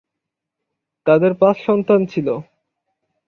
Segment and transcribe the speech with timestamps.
[1.05, 2.27] তাদের পাঁচ সন্তান ছিল।